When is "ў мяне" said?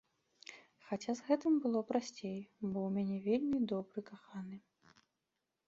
2.87-3.17